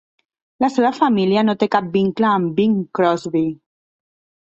[0.65, 3.47] La seva família no té cap vincle amb Bing Crosby.